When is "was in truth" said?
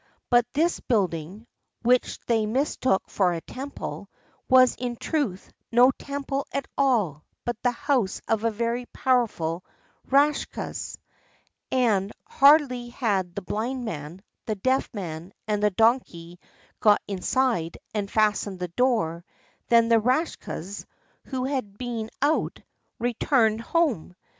4.49-5.51